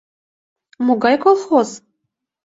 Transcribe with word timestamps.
—Могай 0.85 1.15
колхоз? 1.23 1.69